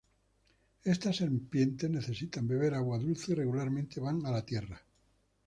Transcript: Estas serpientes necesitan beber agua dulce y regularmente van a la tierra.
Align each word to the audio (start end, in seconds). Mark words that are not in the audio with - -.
Estas 0.93 1.17
serpientes 1.19 1.87
necesitan 1.97 2.47
beber 2.47 2.73
agua 2.73 2.97
dulce 2.97 3.33
y 3.33 3.35
regularmente 3.35 3.99
van 3.99 4.25
a 4.25 4.31
la 4.31 4.43
tierra. 4.43 4.83